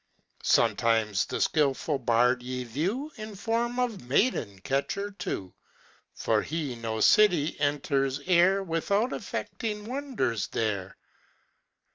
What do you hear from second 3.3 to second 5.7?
form of maiden catcher too;